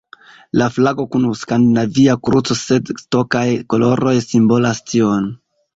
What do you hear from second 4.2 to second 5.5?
simbolas tion.